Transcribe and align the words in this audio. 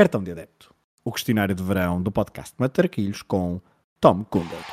Cartão 0.00 0.24
de 0.24 0.30
Adepto, 0.30 0.74
o 1.04 1.12
questionário 1.12 1.54
de 1.54 1.62
verão 1.62 2.02
do 2.02 2.10
podcast 2.10 2.54
Matarquilhos 2.56 3.20
com 3.20 3.60
Tom 4.00 4.24
Kundert. 4.24 4.64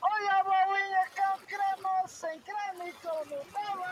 Olha 0.00 0.34
a 0.38 0.44
bolinha 0.44 1.04
com 1.16 1.36
creme, 1.46 2.06
sem 2.06 2.40
creme 2.42 2.92
com 3.02 3.24
Nutella. 3.24 3.90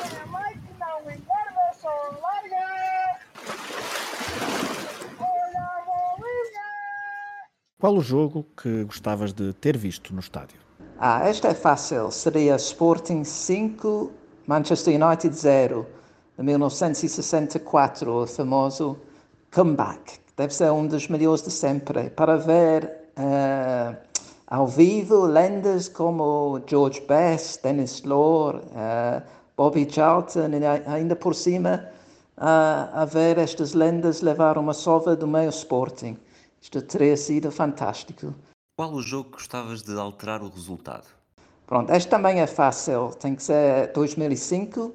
Tem 0.00 0.18
a 0.18 0.26
mãe 0.28 0.54
que 0.54 0.72
não 0.80 1.00
engorda, 1.02 1.74
só 1.78 1.90
larga. 2.22 3.20
Olha 5.20 5.60
a 5.60 5.84
bolinha. 5.84 6.68
Qual 7.78 7.94
o 7.94 8.00
jogo 8.00 8.46
que 8.56 8.84
gostavas 8.84 9.34
de 9.34 9.52
ter 9.52 9.76
visto 9.76 10.14
no 10.14 10.20
estádio? 10.20 10.67
Ah, 11.00 11.28
esta 11.28 11.46
é 11.46 11.54
fácil. 11.54 12.10
Seria 12.10 12.56
Sporting 12.56 13.22
5, 13.22 14.10
Manchester 14.48 15.00
United 15.00 15.32
0, 15.32 15.86
de 16.36 16.42
1964, 16.42 18.10
o 18.10 18.26
famoso 18.26 18.98
comeback. 19.54 20.18
Deve 20.36 20.52
ser 20.52 20.72
um 20.72 20.88
dos 20.88 21.06
melhores 21.06 21.44
de 21.44 21.52
sempre. 21.52 22.10
Para 22.10 22.36
ver 22.36 22.90
eh, 23.16 23.96
ao 24.48 24.66
vivo 24.66 25.24
lendas 25.24 25.88
como 25.88 26.60
George 26.66 27.00
Best, 27.02 27.62
Dennis 27.62 28.02
Law, 28.02 28.60
eh, 28.74 29.22
Bobby 29.56 29.86
Charlton, 29.88 30.48
e 30.48 30.90
ainda 30.90 31.14
por 31.14 31.36
cima 31.36 31.90
ah, 32.36 32.90
a 32.92 33.04
ver 33.04 33.38
estas 33.38 33.72
lendas 33.72 34.20
levar 34.20 34.58
uma 34.58 34.74
sova 34.74 35.14
do 35.14 35.28
meio 35.28 35.50
Sporting. 35.50 36.18
Isto 36.60 36.82
teria 36.82 37.16
sido 37.16 37.52
fantástico. 37.52 38.34
Qual 38.78 38.92
o 38.92 39.02
jogo 39.02 39.30
que 39.30 39.38
gostavas 39.38 39.82
de 39.82 39.98
alterar 39.98 40.40
o 40.40 40.48
resultado? 40.48 41.08
Pronto, 41.66 41.92
este 41.92 42.08
também 42.08 42.40
é 42.40 42.46
fácil. 42.46 43.10
Tem 43.18 43.34
que 43.34 43.42
ser 43.42 43.92
2005, 43.92 44.94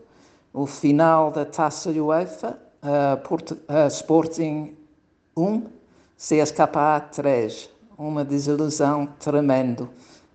o 0.53 0.65
final 0.65 1.29
da 1.31 1.43
Taça 1.43 1.89
UEFA, 1.89 2.57
uh, 2.81 3.27
Porto, 3.27 3.55
uh, 3.67 3.87
Sporting 3.89 4.73
1, 5.35 5.63
CSKA 6.15 7.01
3. 7.11 7.69
Uma 7.97 8.23
desilusão 8.23 9.05
tremendo. 9.19 9.89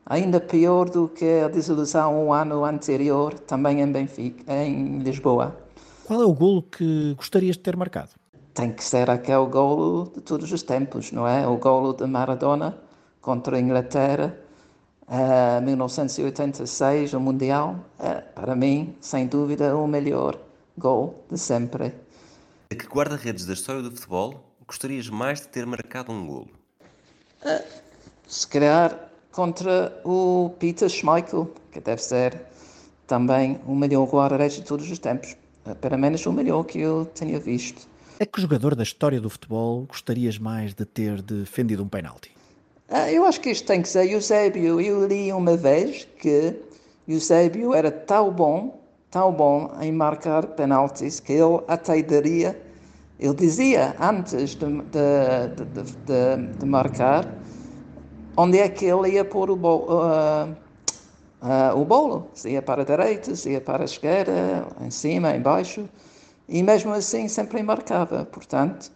Ainda 0.05 0.41
pior 0.41 0.91
do 0.91 1.09
que 1.09 1.41
a 1.41 1.49
desilusão 1.49 2.27
um 2.27 2.35
ano 2.35 2.67
anterior, 2.67 3.33
também 3.33 3.81
em 3.81 3.91
Benfica, 3.91 4.53
em 4.53 4.99
Lisboa. 4.99 5.57
Qual 6.05 6.21
é 6.21 6.27
o 6.27 6.35
golo 6.35 6.65
que 6.65 7.15
gostarias 7.15 7.57
de 7.57 7.63
ter 7.63 7.79
marcado? 7.79 8.11
Tem 8.53 8.71
que 8.71 8.85
ser 8.85 9.09
aquele 9.09 9.47
golo 9.47 10.13
de 10.15 10.21
todos 10.21 10.53
os 10.53 10.63
tempos, 10.63 11.13
não 11.13 11.27
é? 11.27 11.49
O 11.49 11.57
golo 11.57 11.95
de 11.95 12.05
Maradona 12.05 12.87
contra 13.29 13.59
a 13.59 13.61
Inglaterra, 13.61 14.35
eh, 15.07 15.61
1986, 15.61 17.13
o 17.13 17.21
Mundial. 17.21 17.85
É, 17.99 18.23
para 18.23 18.57
mim, 18.57 18.97
sem 19.03 19.27
dúvida, 19.27 19.77
o 19.77 19.87
melhor 19.87 20.41
gol 20.79 21.23
de 21.31 21.37
sempre. 21.37 21.93
A 22.73 22.75
que 22.75 22.87
guarda-redes 22.87 23.45
da 23.45 23.53
história 23.53 23.83
do 23.83 23.91
futebol 23.91 24.43
gostarias 24.67 25.11
mais 25.11 25.43
de 25.43 25.49
ter 25.49 25.67
marcado 25.67 26.11
um 26.11 26.27
golo? 26.27 26.49
Se 28.27 28.49
calhar 28.49 28.99
contra 29.31 30.01
o 30.07 30.55
Peter 30.59 30.89
Schmeichel, 30.89 31.53
que 31.71 31.81
deve 31.81 32.03
ser 32.03 32.47
também 33.07 33.61
o 33.67 33.75
melhor 33.75 34.07
guarda-redes 34.07 34.57
de 34.57 34.63
todos 34.63 34.91
os 34.91 34.99
tempos. 34.99 35.37
Eh, 35.67 35.75
Pelo 35.75 35.99
menos 35.99 36.25
o 36.25 36.33
melhor 36.33 36.65
que 36.65 36.81
eu 36.81 37.05
tenha 37.15 37.39
visto. 37.39 37.87
A 38.19 38.25
que 38.25 38.41
jogador 38.41 38.75
da 38.75 38.83
história 38.83 39.21
do 39.21 39.29
futebol 39.29 39.85
gostarias 39.85 40.39
mais 40.39 40.73
de 40.73 40.87
ter 40.87 41.21
defendido 41.21 41.85
um 41.85 41.89
penalti? 41.91 42.38
Ah, 42.91 43.13
eu 43.13 43.27
acho 43.27 43.41
que 43.43 43.51
isto 43.51 43.67
tem 43.67 43.83
que 43.83 43.89
ser 43.89 44.11
Eusébio. 44.11 44.81
Eu 44.81 45.07
li 45.07 45.31
uma 45.31 45.57
vez 45.57 46.09
que 46.19 46.57
Eusébio 47.07 47.75
era 47.75 47.91
tão 47.91 48.33
bom, 48.33 48.81
tão 49.11 49.31
bom 49.31 49.71
em 49.81 49.93
marcar 49.93 50.47
penaltis, 50.47 51.21
que 51.21 51.35
ele 51.35 51.61
até 51.69 52.03
daria, 52.03 52.59
ele 53.21 53.35
dizia 53.35 53.95
antes 54.01 54.55
de, 54.55 54.67
de, 54.67 55.65
de, 56.07 56.59
de, 56.59 56.67
marcar, 56.67 57.27
onde 58.35 58.59
é 58.59 58.69
que 58.71 58.87
ele 58.87 59.11
ia 59.11 59.25
pôr 59.25 59.51
o, 59.51 59.57
bo, 59.57 59.87
ah, 59.91 60.49
ah, 61.43 61.75
o 61.75 61.85
bolo. 61.85 62.29
Se 62.33 62.51
ia 62.51 62.63
para 62.63 62.83
a 62.83 62.85
direita, 62.87 63.37
se 63.37 63.51
ia 63.51 63.61
para 63.61 63.83
a 63.83 63.85
esquerda, 63.85 64.67
em 64.81 64.91
cima, 64.91 65.37
em 65.37 65.43
baixo. 65.43 65.87
E 66.49 66.63
mesmo 66.63 66.95
assim 66.95 67.29
sempre 67.29 67.63
marcava. 67.63 68.25
Portanto, 68.25 68.91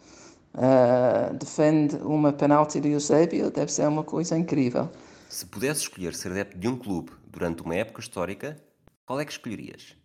ah, 0.55 1.31
defende 1.33 1.97
uma 1.97 2.33
penalti 2.33 2.81
de 2.81 2.91
Eusébio, 2.91 3.51
deve 3.51 3.73
ser 3.73 3.89
uma 3.89 4.05
coisa 4.05 4.37
incrível. 4.37 4.91
Se 5.29 5.47
pudesse 5.47 5.81
escolher 5.83 6.15
ser 6.15 6.31
adepto 6.33 6.59
de 6.59 6.69
um 6.69 6.77
clube 6.77 7.11
durante 7.27 7.63
uma 7.63 7.75
época 7.75 8.01
histórica, 8.01 8.57
qual 9.07 9.19
é 9.19 9.25
que 9.25 9.33
escolherias? 9.33 9.97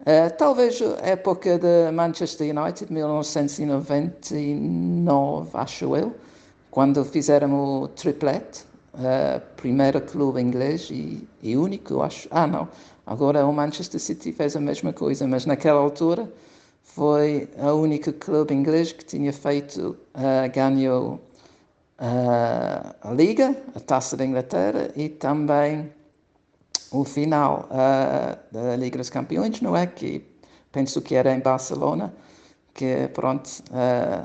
Uh, 0.00 0.28
talvez 0.36 0.82
a 0.82 0.96
época 1.06 1.56
de 1.56 1.92
Manchester 1.92 2.50
United, 2.50 2.92
1999, 2.92 5.50
acho 5.54 5.96
eu, 5.96 6.12
quando 6.72 7.04
fizeram 7.04 7.54
o 7.54 7.86
triplete, 7.86 8.64
uh, 8.94 9.40
primeiro 9.56 10.00
clube 10.00 10.40
inglês 10.40 10.88
e, 10.90 11.28
e 11.40 11.56
único, 11.56 12.02
acho. 12.02 12.26
Ah, 12.32 12.48
não, 12.48 12.68
agora 13.06 13.46
o 13.46 13.52
Manchester 13.52 14.00
City 14.00 14.32
fez 14.32 14.56
a 14.56 14.60
mesma 14.60 14.92
coisa, 14.92 15.24
mas 15.28 15.46
naquela 15.46 15.78
altura 15.78 16.28
foi 16.82 17.48
a 17.58 17.72
única 17.72 18.12
clube 18.12 18.52
inglês 18.52 18.92
que 18.92 19.04
tinha 19.04 19.32
feito, 19.32 19.96
uh, 20.14 20.52
ganhou 20.54 21.14
uh, 21.98 22.94
a 23.00 23.12
Liga, 23.14 23.56
a 23.74 23.80
Taça 23.80 24.16
da 24.16 24.26
Inglaterra 24.26 24.90
e 24.94 25.08
também 25.08 25.90
o 26.90 27.04
final 27.04 27.68
uh, 27.70 28.52
da 28.52 28.76
Liga 28.76 28.98
dos 28.98 29.08
Campeões, 29.08 29.60
não 29.62 29.74
é? 29.76 29.86
Que 29.86 30.22
penso 30.70 31.00
que 31.00 31.14
era 31.14 31.34
em 31.34 31.40
Barcelona, 31.40 32.12
que 32.74 33.08
pronto, 33.08 33.50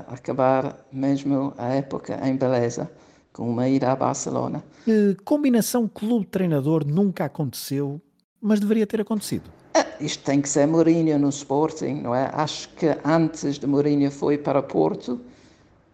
acabar 0.06 0.86
mesmo 0.90 1.52
a 1.58 1.74
época 1.74 2.18
em 2.26 2.34
beleza, 2.34 2.90
com 3.32 3.50
uma 3.50 3.68
ida 3.68 3.92
a 3.92 3.96
Barcelona. 3.96 4.64
Que 4.86 5.14
combinação 5.22 5.86
clube-treinador 5.86 6.86
nunca 6.86 7.26
aconteceu, 7.26 8.00
mas 8.40 8.58
deveria 8.58 8.86
ter 8.86 9.02
acontecido? 9.02 9.57
Isto 10.00 10.24
tem 10.24 10.40
que 10.40 10.48
ser 10.48 10.66
Mourinho 10.66 11.18
no 11.18 11.28
Sporting, 11.28 12.02
não 12.02 12.14
é? 12.14 12.30
Acho 12.32 12.68
que 12.70 12.86
antes 13.04 13.58
de 13.58 13.66
Mourinho 13.66 14.10
foi 14.10 14.38
para 14.38 14.62
Porto, 14.62 15.20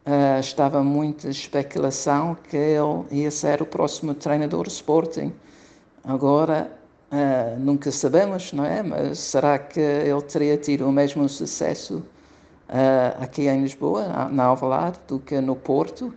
uh, 0.06 0.40
estava 0.40 0.82
muita 0.82 1.28
especulação 1.28 2.36
que 2.48 2.56
ele 2.56 3.04
ia 3.10 3.30
ser 3.30 3.62
o 3.62 3.66
próximo 3.66 4.14
treinador 4.14 4.64
do 4.64 4.68
Sporting. 4.68 5.32
Agora, 6.04 6.70
uh, 7.10 7.58
nunca 7.58 7.90
sabemos, 7.90 8.52
não 8.52 8.64
é? 8.64 8.82
Mas 8.82 9.18
será 9.18 9.58
que 9.58 9.80
ele 9.80 10.22
teria 10.22 10.56
tido 10.58 10.86
o 10.86 10.92
mesmo 10.92 11.26
sucesso 11.28 12.02
uh, 12.68 13.22
aqui 13.22 13.48
em 13.48 13.62
Lisboa, 13.62 14.06
na, 14.06 14.28
na 14.28 14.44
Alvalade, 14.44 14.98
do 15.08 15.18
que 15.18 15.40
no 15.40 15.56
Porto? 15.56 16.14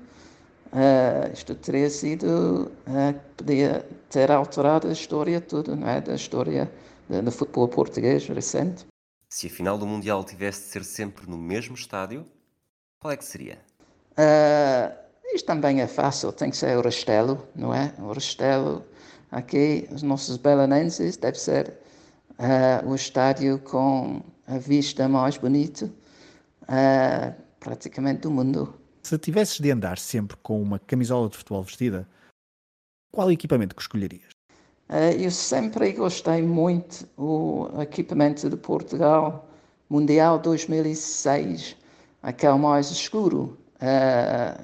Uh, 0.74 1.31
isto 1.34 1.56
teria 1.56 1.90
sido, 1.90 2.69
podia 3.38 3.86
ter 4.09 4.30
alterado 4.30 4.90
a 4.90 4.92
história 4.92 5.40
toda, 5.40 5.74
não 5.74 5.88
é? 5.88 6.02
Da 6.02 6.16
história 6.16 6.69
do, 7.09 7.22
do 7.22 7.31
futebol 7.31 7.68
português 7.68 8.28
recente. 8.28 8.85
Se 9.29 9.47
a 9.47 9.50
final 9.50 9.78
do 9.78 9.85
Mundial 9.85 10.23
tivesse 10.23 10.62
de 10.62 10.68
ser 10.68 10.84
sempre 10.85 11.29
no 11.29 11.38
mesmo 11.38 11.75
estádio, 11.75 12.25
qual 13.00 13.12
é 13.12 13.18
que 13.18 13.25
seria? 13.25 13.59
isto 15.34 15.45
também 15.45 15.81
é 15.81 15.88
fácil, 15.88 16.31
tem 16.31 16.50
que 16.50 16.57
ser 16.57 16.75
o 16.75 16.81
Restelo, 16.81 17.47
não 17.56 17.73
é? 17.73 17.94
O 18.00 18.12
Restelo 18.12 18.84
aqui, 19.31 19.88
os 19.91 20.01
nossos 20.01 20.38
belenenses, 20.38 21.18
deve 21.18 21.40
ser 21.40 21.78
uh, 22.40 22.88
o 22.90 22.95
estádio 22.95 23.59
com 23.59 24.24
a 24.47 24.57
vista 24.57 25.07
mais 25.07 25.38
bonita 25.38 25.85
uh, 26.63 27.44
praticamente 27.59 28.22
do 28.22 28.31
mundo. 28.31 28.74
Se 29.03 29.18
tivesses 29.18 29.59
de 29.59 29.72
andar 29.72 29.97
sempre 29.97 30.35
com 30.38 30.62
uma 30.62 30.79
camisola 30.79 31.29
de 31.29 31.38
futebol 31.38 31.63
vestida, 31.63 32.07
qual 33.12 33.31
equipamento 33.31 33.75
que 33.75 33.81
escolherias? 33.81 34.37
Uh, 34.90 35.20
eu 35.20 35.31
sempre 35.31 35.92
gostei 35.92 36.42
muito 36.42 37.08
do 37.18 37.70
equipamento 37.81 38.50
de 38.50 38.56
Portugal 38.56 39.48
Mundial 39.89 40.39
2006, 40.39 41.75
aquele 42.22 42.57
mais 42.57 42.89
escuro. 42.92 43.57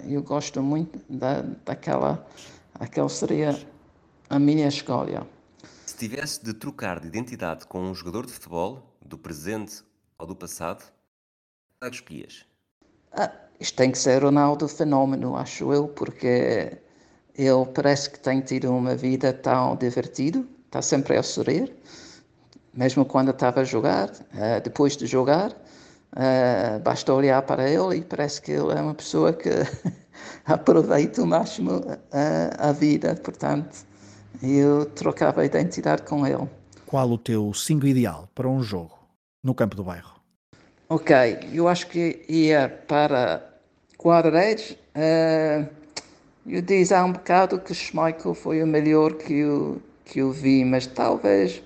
eu 0.08 0.22
gosto 0.22 0.62
muito 0.62 1.00
da, 1.10 1.42
daquela, 1.66 2.25
aquele 2.75 3.10
seria 3.10 3.58
a 4.30 4.40
minha 4.40 4.68
escolha. 4.68 5.28
Se 5.86 5.96
tivesse 5.98 6.44
de 6.44 6.54
trocar 6.54 7.00
de 7.00 7.08
identidade 7.08 7.68
com 7.68 7.81
um 7.81 7.94
jogador 7.94 8.25
de 8.25 8.34
futebol, 8.34 8.81
do 9.06 9.18
presente 9.18 9.84
ou 10.18 10.25
do 10.25 10.36
passado, 10.36 10.84
qual 11.80 11.88
é 11.88 11.90
que 11.90 11.98
escolhias? 11.98 12.46
Ah, 13.12 13.31
isto 13.60 13.75
tem 13.75 13.92
que 13.92 13.98
ser 13.98 14.24
Ronaldo 14.24 14.68
Fenómeno, 14.68 15.36
acho 15.36 15.72
eu, 15.72 15.88
porque 15.88 16.78
ele 17.36 17.66
parece 17.74 18.10
que 18.10 18.20
tem 18.20 18.42
tido 18.42 18.72
uma 18.72 18.96
vida 18.96 19.34
tão 19.34 19.76
divertida, 19.76 20.44
está 20.66 20.82
sempre 20.82 21.18
a 21.18 21.24
sorrir, 21.24 21.74
mesmo 22.74 23.06
quando 23.06 23.32
estava 23.32 23.62
a 23.62 23.64
jogar, 23.64 24.10
uh, 24.10 24.62
depois 24.64 24.96
de 24.96 25.06
jogar, 25.06 25.52
uh, 25.52 26.80
basta 26.84 27.14
olhar 27.14 27.42
para 27.44 27.70
ele 27.70 27.98
e 27.98 28.02
parece 28.02 28.42
que 28.42 28.52
ele 28.52 28.72
é 28.72 28.82
uma 28.82 28.94
pessoa 28.94 29.34
que 29.34 29.50
aproveita 30.46 31.22
o 31.22 31.28
máximo 31.28 31.78
uh, 31.78 32.04
a 32.58 32.72
vida, 32.72 33.16
portanto, 33.16 33.86
eu 34.42 34.86
trocava 34.86 35.42
a 35.42 35.46
identidade 35.46 36.04
com 36.04 36.26
ele. 36.26 36.48
qual 36.86 37.10
o 37.10 37.18
teu 37.18 37.54
5 37.54 37.88
ideal 37.88 38.28
para 38.36 38.48
um 38.48 38.62
jogo 38.62 38.98
no 39.44 39.54
campo 39.54 39.76
do 39.76 39.84
bairro? 39.84 40.14
Ok, 40.90 41.16
eu 41.52 41.68
acho 41.68 41.88
que 41.88 42.24
ia 42.28 42.70
para 42.88 43.42
guarda-redes. 44.00 44.78
Uh, 44.96 45.83
eu 46.45 46.62
disse 46.62 46.94
há 46.94 47.04
um 47.04 47.13
bocado 47.13 47.57
que 47.60 47.74
Schmeichel 47.74 48.34
foi 48.34 48.62
o 48.62 48.68
melhor 48.68 49.13
que 49.13 49.34
eu, 49.34 49.81
que 50.04 50.19
eu 50.19 50.31
vi, 50.31 50.66
mas 50.66 50.86
talvez 50.86 51.63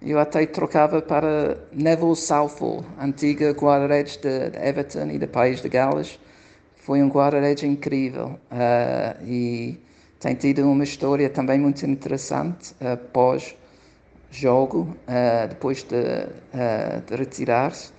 eu 0.00 0.18
até 0.18 0.46
trocava 0.46 1.02
para 1.02 1.58
Neville 1.72 2.16
Southall, 2.16 2.84
antiga 2.98 3.50
guarda-redes 3.50 4.16
de, 4.16 4.28
Everton 4.56 5.10
e 5.10 5.18
do 5.18 5.26
País 5.26 5.60
de 5.60 5.68
Gales. 5.68 6.18
Foi 6.76 7.02
um 7.02 7.08
guarda-redes 7.08 7.64
incrível 7.64 8.38
uh, 8.50 9.24
e 9.24 9.78
tem 10.20 10.34
tido 10.34 10.62
uma 10.62 10.84
história 10.84 11.28
também 11.28 11.58
muito 11.58 11.84
interessante 11.84 12.72
uh, 12.80 12.96
pós-jogo, 13.12 14.96
uh, 15.06 15.48
depois 15.48 15.82
de, 15.82 16.26
de 17.06 17.16
retirar-se. 17.16 17.92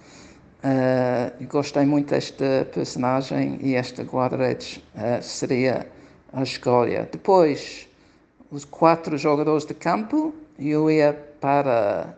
gostei 1.50 1.86
muito 1.86 2.10
desta 2.10 2.68
personagem 2.74 3.60
e 3.62 3.75
esta 3.75 4.01
guarda-redes 4.04 4.81
seria 5.22 5.86
a 6.33 6.44
escolha. 6.44 7.07
Depois, 7.12 7.88
os 8.51 8.66
quatro 8.66 9.18
jogadores 9.18 9.66
de 9.66 9.74
campo, 9.74 10.33
eu 10.60 10.89
ia 10.89 11.13
para 11.39 12.16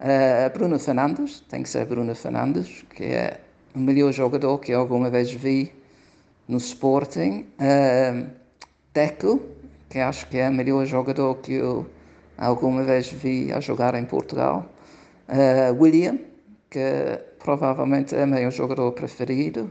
uh, 0.00 0.58
Bruno 0.58 0.78
Fernandes, 0.78 1.40
tem 1.48 1.62
que 1.62 1.68
ser 1.68 1.86
Bruno 1.86 2.14
Fernandes, 2.14 2.84
que 2.94 3.04
é 3.04 3.40
o 3.74 3.78
melhor 3.78 4.12
jogador 4.12 4.58
que 4.58 4.72
alguma 4.72 5.10
vez 5.10 5.32
vi 5.32 5.72
no 6.48 6.58
Sporting. 6.58 7.46
Uh, 7.58 8.30
Deco, 8.94 9.40
que 9.88 9.98
acho 9.98 10.26
que 10.28 10.38
é 10.38 10.48
o 10.48 10.52
melhor 10.52 10.84
jogador 10.86 11.36
que 11.36 11.54
eu 11.54 11.86
alguma 12.36 12.82
vez 12.82 13.08
vi 13.08 13.52
a 13.52 13.60
jogar 13.60 13.94
em 13.94 14.04
Portugal. 14.04 14.66
Uh, 15.28 15.80
William, 15.80 16.18
que 16.68 17.20
provavelmente 17.38 18.14
é 18.14 18.26
meu 18.26 18.50
jogador 18.50 18.92
preferido 18.92 19.70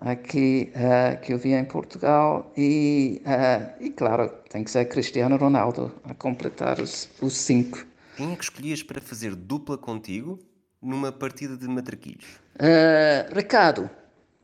aqui 0.00 0.72
uh, 0.74 1.20
que 1.20 1.32
eu 1.32 1.38
vi 1.38 1.52
em 1.52 1.64
Portugal 1.64 2.52
e, 2.56 3.22
uh, 3.24 3.82
e 3.82 3.90
claro, 3.90 4.28
tem 4.50 4.62
que 4.62 4.70
ser 4.70 4.84
Cristiano 4.86 5.36
Ronaldo 5.36 5.92
a 6.04 6.14
completar 6.14 6.80
os, 6.80 7.08
os 7.20 7.36
cinco. 7.36 7.84
Quem 8.16 8.32
é 8.32 8.36
que 8.36 8.44
escolhias 8.44 8.82
para 8.82 9.00
fazer 9.00 9.34
dupla 9.34 9.76
contigo 9.76 10.38
numa 10.80 11.12
partida 11.12 11.56
de 11.56 11.66
matraquilhos? 11.66 12.38
Uh, 12.56 13.34
Ricardo, 13.34 13.90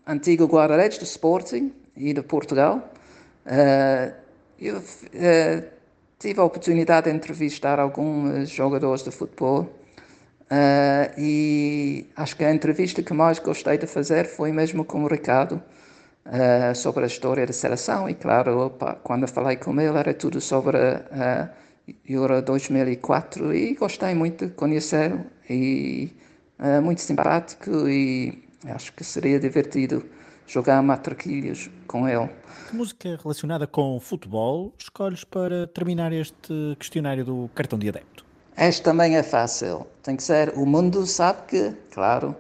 antigo 0.07 0.47
guarda-redes 0.47 0.99
do 0.99 1.05
Sporting 1.05 1.73
e 1.97 2.13
de 2.13 2.23
Portugal. 2.23 2.93
eu 4.59 4.83
tive 6.19 6.41
a 6.41 6.45
oportunidade 6.45 7.11
de 7.11 7.17
entrevistar 7.17 7.79
alguns 7.79 8.49
jogadores 8.49 9.03
de 9.03 9.11
futebol 9.11 9.69
Uh, 10.53 11.09
e 11.19 12.11
acho 12.15 12.37
que 12.37 12.45
a 12.45 12.53
entrevista 12.53 13.03
que 13.03 13.15
mais 13.15 13.39
gostei 13.39 13.79
de 13.79 13.87
fazer 13.87 14.27
foi 14.27 14.53
mesmo 14.53 14.85
com 14.85 15.03
o 15.03 15.07
Ricardo 15.07 15.63
uh, 16.27 16.75
sobre 16.75 17.05
a 17.05 17.07
história 17.07 17.47
da 17.47 17.55
seleção. 17.55 18.07
E 18.07 18.15
claro, 18.15 18.67
opa, 18.67 18.97
quando 19.03 19.27
falei 19.27 19.57
com 19.57 19.81
ele 19.81 19.97
era 19.97 20.13
tudo 20.13 20.43
sobre 20.43 20.77
a 20.77 21.49
uh, 21.89 21.95
Euro 22.05 22.43
2004 22.43 23.55
e 23.55 23.75
gostei 23.75 24.15
muito 24.15 24.47
de 24.47 24.53
conhecê-lo 24.53 25.25
e 25.49 26.13
uh, 26.59 26.83
muito 26.83 27.01
simpático 27.01 27.89
e 27.89 28.45
acho 28.67 28.93
que 28.93 29.05
seria 29.05 29.41
divertido 29.41 30.05
jogar 30.47 30.83
matraquilhos 30.83 31.71
com 31.87 32.07
ele. 32.07 32.29
Que 32.69 32.77
música 32.77 33.19
relacionada 33.23 33.67
com 33.67 33.99
futebol 33.99 34.75
escolhes 34.79 35.25
para 35.25 35.67
terminar 35.69 36.13
este 36.13 36.77
questionário 36.79 37.25
do 37.25 37.51
cartão 37.55 37.79
de 37.79 37.89
adepto? 37.89 38.22
Este 38.57 38.83
também 38.83 39.17
é 39.17 39.23
fácil. 39.23 39.87
Tem 40.03 40.17
que 40.17 40.23
ser 40.23 40.53
o 40.57 40.67
mundo 40.67 41.07
sabe 41.07 41.43
que, 41.49 41.73
claro. 41.91 42.37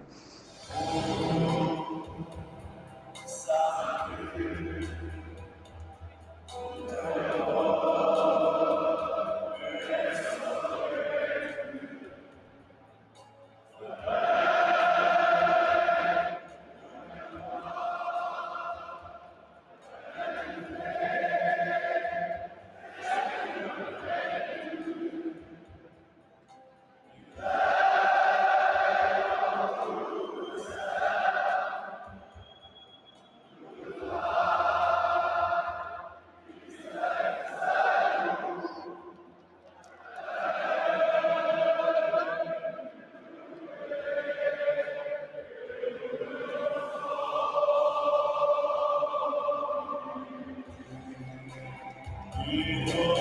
Oh. 52.54 53.11